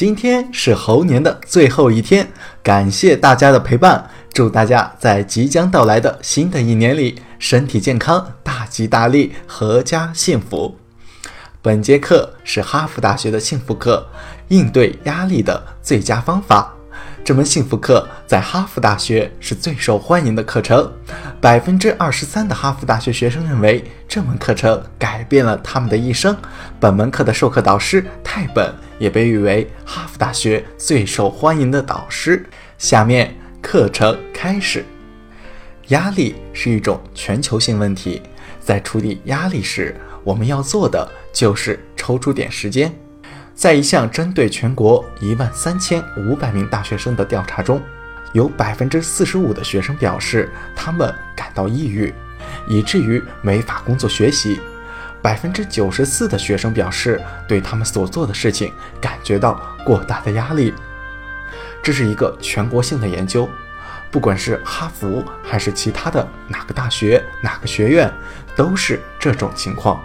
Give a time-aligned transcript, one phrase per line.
[0.00, 2.26] 今天是猴年的最后一天，
[2.62, 10.74] 感谢大家的陪伴，祝大家在即将到来的新的一年里身体健康、大吉大利、阖家幸福。
[11.60, 14.08] 本节课是哈佛大学的幸福课，
[14.48, 16.72] 应对压力的最佳方法。
[17.22, 20.90] 这门幸福课在哈佛大学是最受欢迎的课程，
[21.42, 26.34] 百分之二十三的哈佛大学学生认为这门课程改变了他们的一生。
[26.80, 32.46] 本门课的授课导师泰本也被誉为哈佛大学最受欢迎的导师。
[32.78, 34.84] 下面课程开始。
[35.88, 38.22] 压力是一种全球性问题，
[38.60, 42.94] 在处理压力时，我们要做的就是抽出点时间。
[43.54, 47.82] 在一项针对全国一万三千五百名大学生的调查中，
[48.34, 52.14] 有百分之四十五的学生表示他们感到抑郁，
[52.68, 54.60] 以至于没法工作学习。
[55.22, 60.72] 百分之九十四的学生表示对他们所做的事情感觉到过大的压力。
[61.82, 63.48] 这是一个全国性的研究，
[64.10, 68.12] 不管是哈佛还是其他的哪个大学、哪个学院，
[68.56, 70.02] 都是这种情况，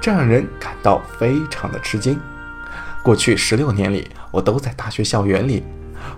[0.00, 2.18] 这让人感到非常的吃惊。
[3.02, 5.64] 过去十六年里，我都在大学校园里，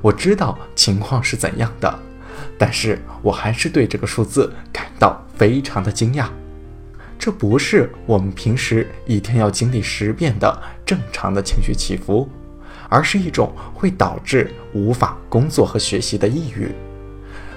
[0.01, 1.99] 我知道情况是怎样的，
[2.59, 6.27] 但是我还是对这个数字感到非常的惊讶。
[7.19, 12.29] 这不是我们平时一天要经历十遍的正常的情绪起伏，
[12.89, 16.71] 而是一种会导致无法工作和学习的抑郁。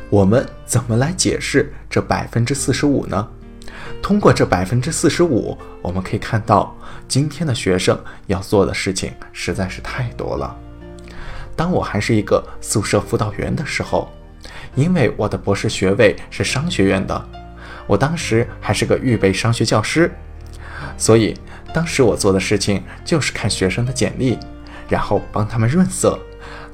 [0.09, 3.27] 我们怎么来解释这百分之四十五呢？
[4.01, 6.75] 通过这百分之四十五，我们可以看到，
[7.07, 10.55] 今天的学生要做的事情实在是太多了。
[11.55, 14.09] 当我还是一个宿舍辅导员的时候，
[14.75, 17.29] 因为我的博士学位是商学院的，
[17.87, 20.11] 我当时还是个预备商学教师，
[20.97, 21.35] 所以
[21.73, 24.37] 当时我做的事情就是看学生的简历，
[24.87, 26.19] 然后帮他们润色，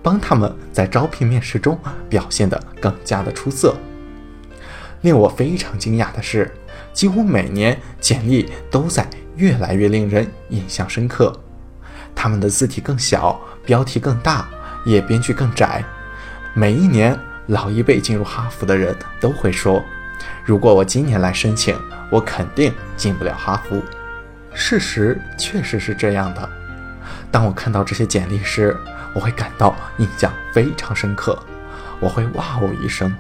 [0.02, 3.76] 帮他们在招聘面试中表现得更加的出色。
[5.02, 6.52] 令我非常惊讶的是。
[6.94, 11.36] 几乎每年简历都在越来越令人印象深刻，
[12.14, 14.48] 他们的字体更小，标题更大，
[14.86, 15.84] 页边距更窄。
[16.54, 19.84] 每一年，老一辈进入哈佛的人都会说
[20.44, 21.78] ：“如果我今年来申请，
[22.10, 23.82] 我肯定进不了哈佛。”
[24.54, 26.50] 事实确实是这样的。
[27.32, 28.78] 当我看到这些简历时，
[29.14, 31.38] 我会感到印象非常深刻，
[32.00, 33.14] 我会哇哦一声。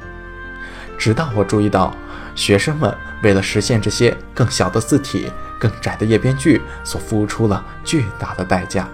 [0.97, 1.93] 直到我注意到。
[2.35, 2.91] 学生们
[3.21, 8.89] 为了实现这些更小的字体、更窄的页边距，所付出了巨大的代价。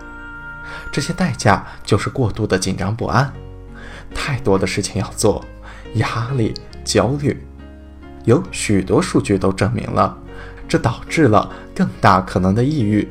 [0.91, 3.31] 这些代价就是过度的紧张不安，
[4.13, 5.45] 太多的事情要做，
[5.93, 6.53] 压力、
[6.83, 7.41] 焦虑。
[8.29, 10.15] 有许多数据都证明了，
[10.67, 13.09] 这导致了更大可能的抑郁。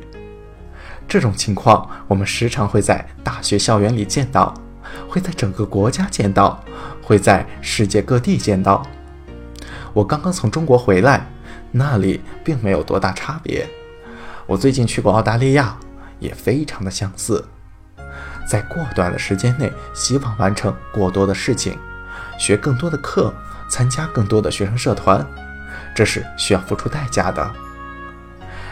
[1.09, 4.53] 这种情况我们时常会在大学校园里见到，
[5.09, 6.63] 会在整个国家见到，
[7.03, 8.81] 会在世界各地见到。
[9.91, 11.27] 我刚刚从中国回来，
[11.69, 13.67] 那里并没有多大差别。
[14.47, 15.75] 我最近去过澳大利亚，
[16.19, 17.43] 也非常的相似。
[18.47, 21.77] 在过短的时间内，希望完成过多的事情，
[22.39, 23.33] 学更多的课，
[23.69, 25.25] 参加更多的学生社团，
[25.95, 27.51] 这是需要付出代价的。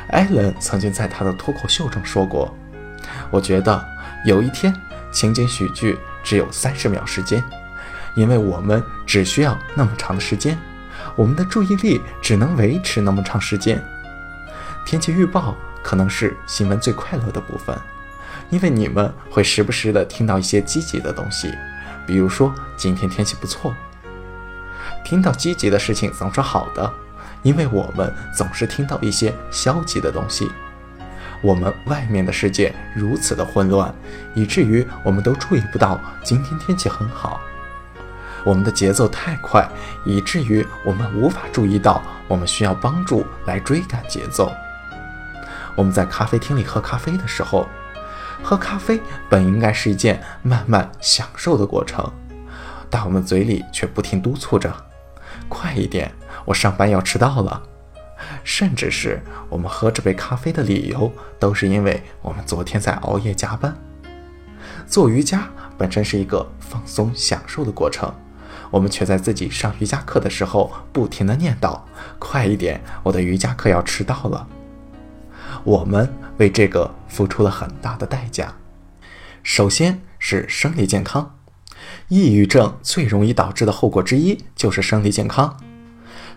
[0.10, 2.54] 艾伦曾经在他的脱口秀中说过
[3.32, 3.86] ：“我觉得
[4.26, 4.74] 有一天，
[5.12, 7.44] 情景喜剧只有三十秒时间，
[8.16, 10.58] 因为我们只需要那么长的时间。”
[11.16, 13.84] 我们的注意力只能维持那么长时间。
[14.86, 17.76] 天气预报可能是新闻最快乐的部分，
[18.52, 21.52] 因为你们会时不时的听到一些积极的东西，
[22.06, 23.74] 比如说今天天气不错。
[25.08, 26.94] 听到积极的事情总是好的，
[27.42, 30.52] 因为我们总是听到一些消极的东西。
[31.42, 33.96] 我们外面的世界如此的混乱，
[34.36, 37.40] 以至于我们都注意不到今天天气很好。
[38.44, 39.66] 我们的节奏太快，
[40.04, 44.52] 以至于我们无法注意到我们需要帮助来追赶节奏。
[45.74, 47.66] 我们在咖啡厅里喝咖啡的时候，
[48.44, 52.12] 喝咖啡本应该是一件慢慢享受的过程，
[52.90, 54.70] 但我们嘴里却不停督促着
[55.50, 56.12] ：“快一点，
[56.46, 57.64] 我上班要迟到了。”
[58.44, 63.76] 甚至是我们喝这杯咖啡的理由，都是因为我们昨天在熬夜加班。
[64.88, 65.48] 做瑜伽
[65.78, 68.14] 本身是一个放松享受的过程。
[68.70, 71.80] 我们却在自己上瑜伽课的时候不停地念叨
[72.20, 74.48] ：“快一点，我的瑜伽课要迟到了。”
[75.64, 78.54] 我们为这个付出了很大的代价。
[79.42, 81.37] 首先是生理健康，
[82.10, 85.56] 抑郁症最容易导致的后果之一就是生理健康。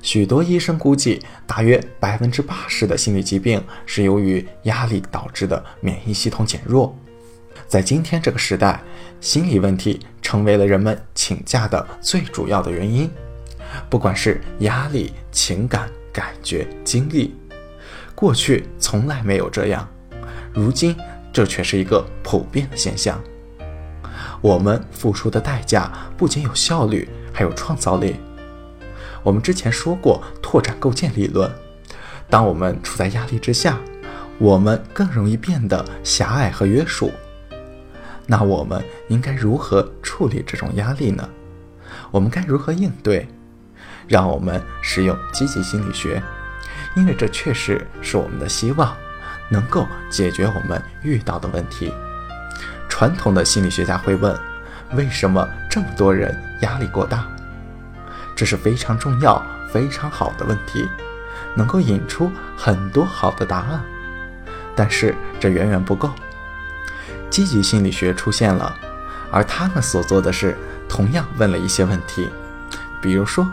[0.02, 6.96] 许多医生估计，大约百分之八十的心理疾病是由于压力导致的免疫系统减弱。
[7.68, 8.82] 在今天这个时代，
[9.20, 13.08] 心理问题成为了人们请假的最主要的原因。
[13.88, 17.36] 不管是压力、情感、感觉、经历，
[18.14, 19.88] 过去从来没有这样，
[20.52, 20.96] 如今
[21.32, 23.22] 这却是一个普遍的现象。
[24.40, 28.16] 我们付出的代价不仅有效率，还有创造力。
[29.22, 31.50] 我们之前说过拓展构建理论，
[32.28, 33.78] 当我们处在压力之下，
[34.38, 37.12] 我们更容易变得狭隘和约束。
[38.26, 41.28] 那我们应该如何处理这种压力呢？
[42.10, 43.28] 我们该如何应对？
[44.08, 46.22] 让我们使用积极心理学，
[46.96, 48.96] 因为这确实是我们的希望，
[49.50, 51.92] 能够解决我们遇到的问题。
[53.00, 54.38] 传统的心理学家会问：
[54.92, 57.26] 为什么这么多人压力过大？
[58.36, 59.42] 这是非常重要、
[59.72, 60.86] 非常好的问题，
[61.56, 63.82] 能够引出很多好的答案。
[64.76, 66.10] 但是这远远不够。
[67.30, 68.76] 积极心理学出现了，
[69.32, 70.54] 而他们所做的是
[70.86, 72.28] 同样问了一些问题，
[73.00, 73.50] 比如说，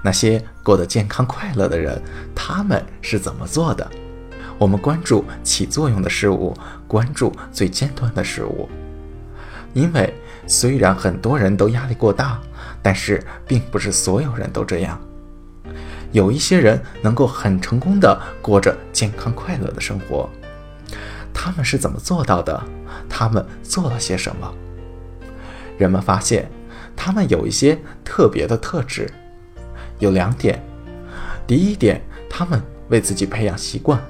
[0.00, 2.00] 那些过得健康快乐的人，
[2.34, 3.86] 他们是怎么做的？
[4.56, 6.56] 我们关注起作用的事物，
[6.88, 8.66] 关注最尖端的事物。
[9.76, 10.10] 因为
[10.46, 12.40] 虽然很多人都压力过大，
[12.82, 14.98] 但是并不是所有人都这样。
[16.12, 20.30] 有一些人能够很成功的过着健康快乐的生活，
[21.34, 22.58] 他们是怎么做到的？
[23.06, 24.50] 他们做了些什么？
[25.76, 26.50] 人们发现，
[26.96, 29.06] 他们有一些特别的特质，
[29.98, 30.58] 有两点。
[31.46, 32.00] 第一点，
[32.30, 34.02] 他们为自己培养习惯。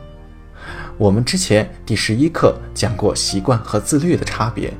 [0.96, 4.72] 我们之前第十一课讲过习惯和自律的差别。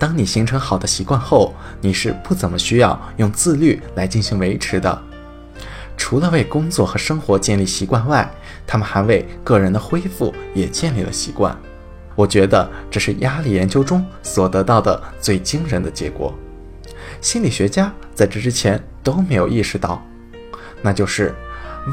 [0.00, 5.02] 当你形成好的习惯后，你是不怎么需要用自律来进行维持的。
[5.94, 8.28] 除了为工作和生活建立习惯外，
[8.66, 11.54] 他们还为个人的恢复也建立了习惯。
[12.14, 16.34] 我觉得这是压力研究中所得到的最惊人的结果。
[17.20, 20.02] 心理学家在这之前都没有意识到，
[20.80, 21.34] 那就是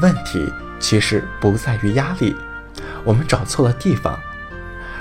[0.00, 0.50] 问题
[0.80, 2.34] 其实不在于压力，
[3.04, 4.18] 我们找错了地方。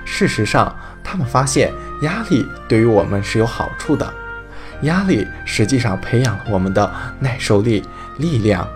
[0.04, 0.76] 事实上。
[1.10, 1.72] 他们发现
[2.02, 4.14] 压力对于我们是有好处的，
[4.82, 7.82] 压力实际上培养了我们的耐受力、
[8.18, 8.68] 力量，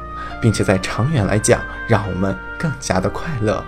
[0.41, 3.61] 并且在长远来讲，让我们更加的快乐。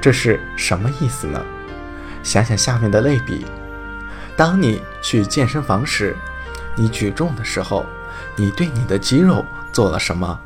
[0.00, 1.38] 这是什么意思呢？
[2.22, 3.44] 想想下面的类比：
[4.38, 6.16] 当你去健身房时，
[6.74, 7.84] 你举重的时候，
[8.36, 10.40] 你对你的肌肉做了什么？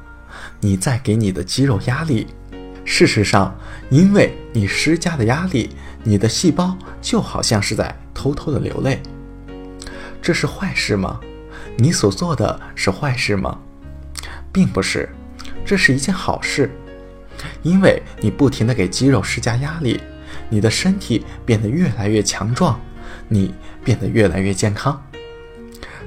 [0.58, 2.26] 你在给你的肌肉压力。
[2.84, 3.56] 事实上，
[3.88, 5.76] 因为你施加的压力。
[6.04, 9.02] 你的细胞就好像是在偷偷的流泪，
[10.20, 11.18] 这是坏事吗？
[11.76, 13.58] 你所做的是坏事吗？
[14.52, 15.08] 并不是，
[15.64, 16.70] 这是一件好事，
[17.62, 20.00] 因为你不停的给肌肉施加压力，
[20.50, 22.78] 你的身体变得越来越强壮，
[23.26, 25.02] 你变得越来越健康。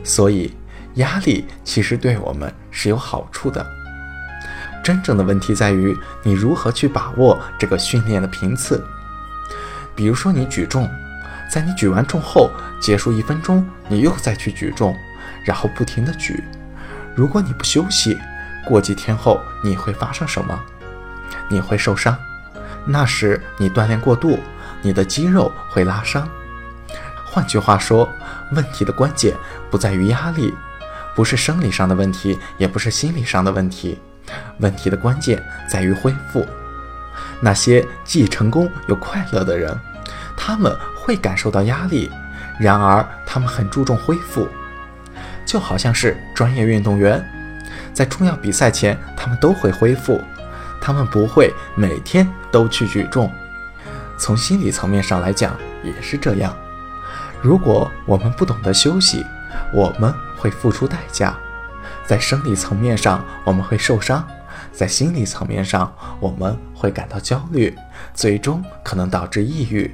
[0.04, 0.54] 所以，
[0.96, 3.66] 压力其实对我们是有好处的。
[4.84, 5.94] 真正的问题在于
[6.24, 8.82] 你如何去把握这个训练的频次。
[9.98, 10.88] 比如说，你举重，
[11.52, 14.96] 在你举完重后结束一分钟，你又再去举重，
[15.44, 16.44] 然后不停的举。
[17.16, 18.16] 如果你不休息，
[18.64, 20.58] 过几天后你会发生什么？
[21.50, 22.16] 你会受伤。
[22.86, 24.40] 那时你锻炼过度，
[24.84, 26.30] 你的肌肉会拉伤。
[27.26, 28.08] 换句话说，
[28.52, 29.34] 问题的关键
[29.72, 30.54] 不在于压力，
[31.16, 33.98] 不是生理上的问题，也不是心理上的问题，
[34.60, 36.46] 问题的关键在于恢复。
[37.40, 39.78] 那些既成功又快乐的人，
[40.36, 42.12] 他们会感受到压力，
[42.60, 44.48] 然而他们很注重恢复，
[45.46, 47.24] 就好像是专业运动员，
[47.94, 50.22] 在重要比赛前，他们都会恢复，
[50.82, 53.32] 他们不会每天都去举重。
[54.18, 56.56] 从心理层面上来讲也是这样，
[57.42, 59.24] 如果我们不懂得休息，
[59.72, 61.38] 我们会付出代价，
[62.06, 64.28] 在生理层面上我们会受伤。
[64.72, 67.76] 在心理层面上，我们会感到焦虑，
[68.14, 69.92] 最终可能导致抑郁。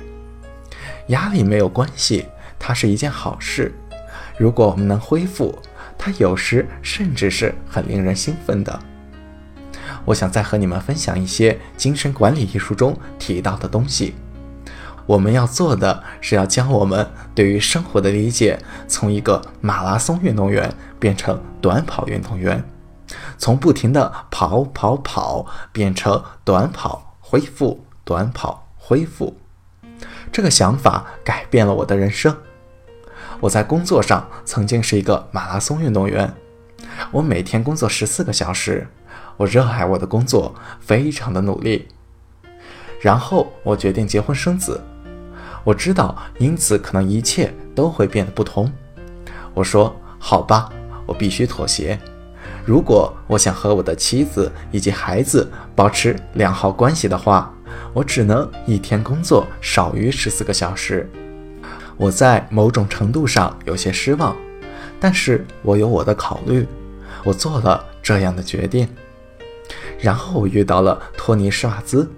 [1.08, 2.25] 压力没有关系，
[2.60, 3.74] 它是一件好事。
[4.38, 5.58] 如果我们能恢复，
[5.98, 8.78] 它有时甚至是很令人兴奋的。
[10.06, 14.16] 我想再和你们分享一些精神管理艺术中提到的东西。
[15.06, 22.63] 我们要做的是要将我们对于生活的理解，从一个马拉松运动员变成短跑运动员。
[23.44, 29.36] 从不停的跑跑跑变成短跑恢复，短跑恢复，
[30.32, 32.38] 这个想法改变了我的人生。
[33.42, 36.34] 我在工作上曾经是一个马拉松运动员，
[37.12, 38.88] 我每天工作十四个小时，
[39.36, 41.90] 我热爱我的工作，非常的努力。
[43.02, 44.82] 然后我决定结婚生子，
[45.66, 48.72] 我知道，因此可能一切都会变得不同。
[49.54, 50.70] 我说：“好吧，
[51.06, 52.00] 我必须妥协。
[52.65, 57.53] 如果我想和我的妻子以及孩子保持良好关系的话，
[57.93, 61.10] 我只能一天工作少于十四个小时。”
[61.96, 64.36] 我在某种程度上有些失望，
[65.00, 66.67] 但是我有我的考虑。
[67.24, 68.88] 我做了这样的决定。
[70.00, 72.10] 然后我遇到了托尼·施瓦兹，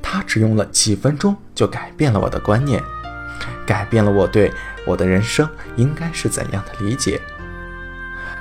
[0.00, 2.82] 他只用了几分钟就改变了我的观念，
[3.66, 4.50] 改变了我对
[4.86, 7.20] 我的人生应该是怎样的理解。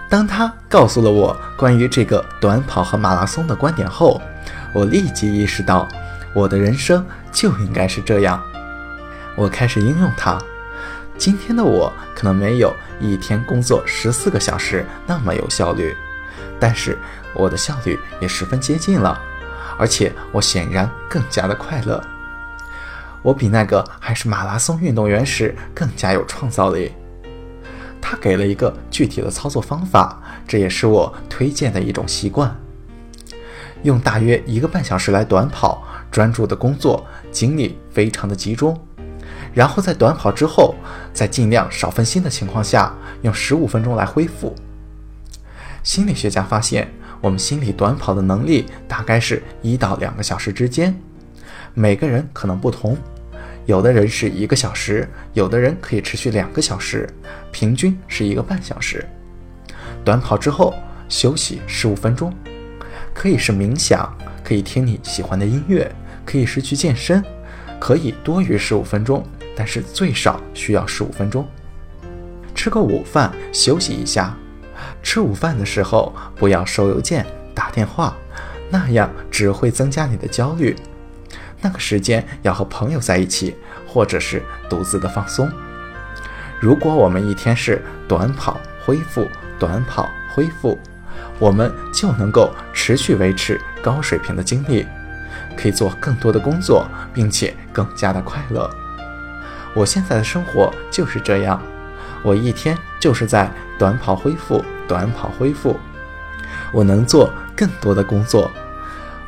[0.10, 4.22] 当他告诉了我关于这个短跑和马拉松的观点后，
[4.74, 5.88] 我立即意识到，
[6.34, 8.42] 我的人生就应该是这样。
[9.36, 10.38] 我开始应用它。
[11.18, 15.96] 今天的我可能没有一天工作十四个小时那么有效率，
[16.60, 16.98] 但是。
[17.36, 19.20] 我的效率也十分接近了，
[19.80, 22.00] 而且我显然更加的快乐。
[23.24, 26.94] 我比那个还是马拉松运动员时更加有创造力。
[28.06, 32.54] 他给了一个具体的操作方法，这也是我推荐的一种习惯：
[33.84, 35.82] 用大约一个半小时来短跑，
[36.12, 38.78] 专注的工作，精力非常的集中。
[39.54, 40.76] 然后在短跑之后，
[41.14, 44.54] 在尽量少分心的情况下，用十五分钟来恢复。
[45.82, 46.92] 心理学家发现。
[47.24, 50.94] 我们心理短跑的能力大概是一到两个小时之间，
[51.74, 52.98] 每个人可能不同，
[53.66, 57.10] 有的人是一个小时，有的人可以持续两个小时，
[57.52, 59.06] 平均是一个半小时。
[60.04, 60.74] 短跑之后
[61.08, 62.34] 休息十五分钟，
[63.14, 65.90] 可以是冥想，可以听你喜欢的音乐，
[66.26, 67.24] 可以是去健身，
[67.80, 71.48] 可以多于十五分钟，但是最少需要十五分钟。
[72.54, 74.36] 吃个午饭，休息一下。
[75.02, 78.16] 吃午饭的时候不要收邮件、打电话，
[78.70, 80.76] 那样只会增加你的焦虑。
[81.64, 83.56] 那个时间要和朋友在一起，
[83.88, 85.50] 或者是独自的放松。
[86.60, 89.28] 如果我们一天是短跑恢复、
[89.58, 90.78] 短跑恢复，
[91.40, 94.86] 我们就能够持续维持高水平的精力，
[95.58, 98.70] 可以做更多的工作，并且更加的快乐。
[99.74, 101.62] 我现在的生活就是这样，
[102.22, 104.64] 我一天就是在短跑恢复。
[104.86, 105.80] 短跑恢复，
[106.74, 108.52] 我能做更多的工作。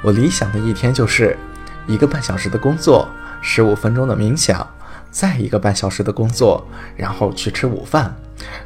[0.01, 1.35] 我理想的一天就是
[1.87, 3.07] 一个半小时的工作，
[3.41, 4.67] 十五分钟的冥想，
[5.11, 6.65] 再一个半小时的工作，
[6.97, 8.15] 然后去吃午饭，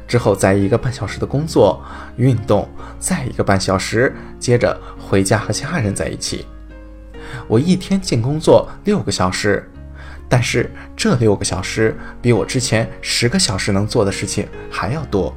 [0.08, 1.84] 之后再一个半小时的工作
[2.16, 6.46] 运动，再一个半小时，接着回家和家人在一起。
[7.46, 9.70] 我一天净工作六个小时，
[10.28, 15.34] 但是这六个小时比我之前十个小时能做的事情还要多。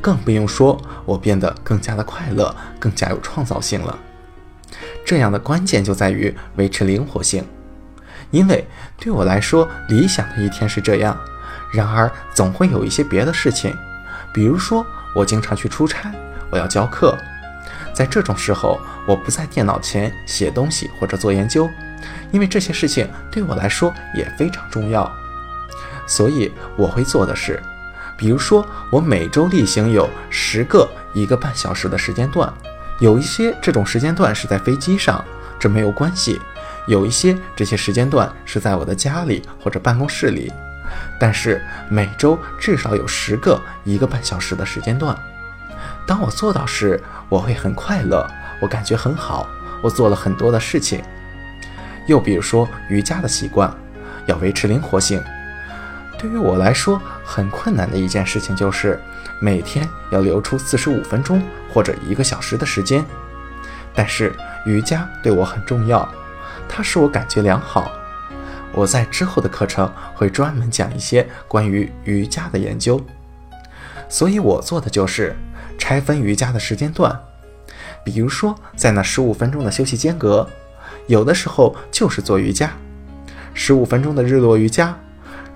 [0.00, 3.98] 更不用说，我变得更加的快乐，更加有创造性了。
[5.06, 7.44] 这样的关键就在于维持灵活性，
[8.32, 8.66] 因为
[8.98, 11.16] 对我来说，理想的一天是这样。
[11.72, 13.72] 然而，总会有一些别的事情，
[14.34, 14.84] 比如说
[15.14, 16.12] 我经常去出差，
[16.50, 17.16] 我要教课，
[17.94, 21.70] 在这种时候，我不在电脑前写东西或者做研究，
[22.32, 25.08] 因为这些事情对我来说也非常重要。
[26.04, 27.62] 所以我会做的是。
[28.18, 32.52] 比如说，我每周例行有十个一个半小时的时间段，
[32.98, 35.22] 有一些这种时间段是在飞机上，
[35.58, 36.40] 这没有关系；
[36.86, 40.50] 有一些这些时间段是在我的家里或者办公室里，
[41.20, 45.16] 但是每周至少有十个一个半小时的时间段。
[46.06, 46.98] 当我做到时，
[47.28, 48.26] 我会很快乐，
[48.60, 49.46] 我感觉很好，
[49.82, 51.02] 我做了很多的事情。
[52.06, 53.72] 又比如说瑜伽的习惯，
[54.24, 55.22] 要维持灵活性。
[56.18, 59.02] 对于我来说，很困难的一件事情就是
[59.40, 61.42] 每天要留出四十五分钟
[61.72, 63.04] 或者一个小时的时间。
[63.92, 64.32] 但是
[64.64, 66.08] 瑜伽对我很重要，
[66.68, 67.90] 它使我感觉良好。
[68.72, 73.04] 我在之后的课程会专门讲一些关于瑜伽的研究。
[74.08, 75.34] 所以我做的就是
[75.76, 77.18] 拆分瑜伽的时间段，
[78.04, 80.48] 比如说在那十五分钟的休息间隔，
[81.08, 82.70] 有的时候就是做瑜伽，
[83.52, 84.96] 十五分钟的日落瑜伽。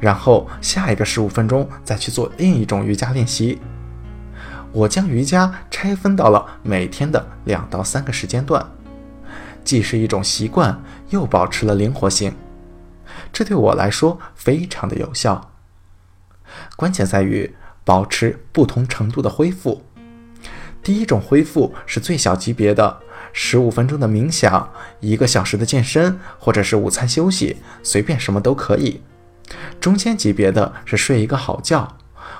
[0.00, 3.60] 然后下一个十五分钟再去做另一种瑜伽练习。
[4.72, 8.64] 我将瑜伽拆分到了每天的两到三个时间段，
[9.62, 12.34] 既是一种习惯，又保持了灵活性。
[13.32, 15.50] 这对我来说非常的有效。
[16.76, 17.54] 关键在于
[17.84, 19.84] 保持不同程度的恢复。
[20.82, 23.00] 第一种恢复是最小级别的，
[23.32, 29.02] 十五分钟的冥想，一个小时的健身，或者是午餐休息，随便什么都可以。
[29.80, 31.96] 中间级别的是睡一个好觉，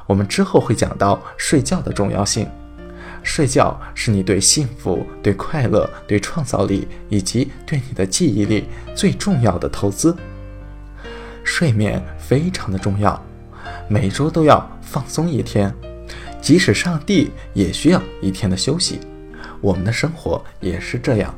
[0.06, 2.48] 我们之后会讲到睡觉的重要性。
[3.22, 8.64] 睡觉是你对幸福、对快乐、对创造力以及对你的记忆力
[8.94, 10.16] 最重要的投资。
[11.44, 13.22] 睡眠非常的重要，
[13.88, 15.74] 每周都要放松一天。
[16.40, 19.00] 即使上帝也需要一天的休息，
[19.60, 21.34] 我们的生活也是这样。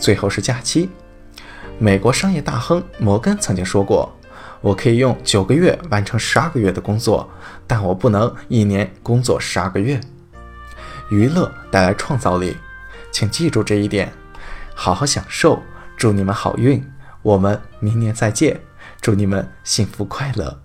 [0.00, 0.88] 最后是假期。
[1.78, 4.12] 美国商业大亨摩根曾经说过
[4.64, 7.28] ：“我可以用九个月完成十二个月的工作，
[7.66, 10.00] 但我不能一年工作十二个月。”
[11.12, 12.56] 娱乐带来创造力，
[13.12, 14.10] 请记住这一点，
[14.74, 15.62] 好好享受。
[15.98, 16.82] 祝你们好运，
[17.20, 18.58] 我们明年再见。
[19.02, 20.63] 祝你们幸福快乐。